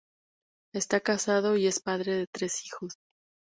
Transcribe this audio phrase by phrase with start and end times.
[0.73, 2.95] Esta casado y es padre de tres hijos.